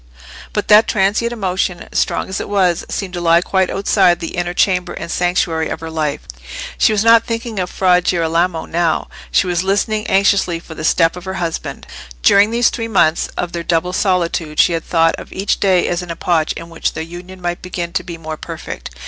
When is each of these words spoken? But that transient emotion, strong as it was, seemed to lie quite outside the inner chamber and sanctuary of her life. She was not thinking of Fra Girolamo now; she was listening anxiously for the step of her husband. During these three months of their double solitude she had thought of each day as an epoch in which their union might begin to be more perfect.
But 0.51 0.67
that 0.67 0.87
transient 0.87 1.31
emotion, 1.31 1.87
strong 1.91 2.27
as 2.27 2.39
it 2.41 2.49
was, 2.49 2.83
seemed 2.89 3.13
to 3.13 3.21
lie 3.21 3.41
quite 3.41 3.69
outside 3.69 4.19
the 4.19 4.35
inner 4.35 4.55
chamber 4.55 4.93
and 4.93 5.11
sanctuary 5.11 5.69
of 5.69 5.79
her 5.79 5.91
life. 5.91 6.21
She 6.79 6.91
was 6.91 7.03
not 7.03 7.23
thinking 7.23 7.59
of 7.59 7.69
Fra 7.69 8.01
Girolamo 8.01 8.65
now; 8.65 9.09
she 9.29 9.45
was 9.45 9.63
listening 9.63 10.07
anxiously 10.07 10.57
for 10.59 10.73
the 10.73 10.83
step 10.83 11.15
of 11.15 11.25
her 11.25 11.35
husband. 11.35 11.85
During 12.23 12.49
these 12.49 12.71
three 12.71 12.87
months 12.87 13.27
of 13.37 13.51
their 13.51 13.61
double 13.61 13.93
solitude 13.93 14.59
she 14.59 14.73
had 14.73 14.83
thought 14.85 15.13
of 15.19 15.31
each 15.31 15.59
day 15.59 15.87
as 15.87 16.01
an 16.01 16.09
epoch 16.09 16.53
in 16.53 16.71
which 16.71 16.93
their 16.93 17.03
union 17.03 17.39
might 17.39 17.61
begin 17.61 17.93
to 17.93 18.01
be 18.03 18.17
more 18.17 18.37
perfect. 18.37 18.89